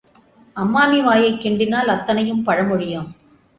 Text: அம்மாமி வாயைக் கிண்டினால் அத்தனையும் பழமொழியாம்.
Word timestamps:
அம்மாமி 0.55 1.01
வாயைக் 1.03 1.41
கிண்டினால் 1.41 1.85
அத்தனையும் 1.87 2.45
பழமொழியாம். 2.45 3.09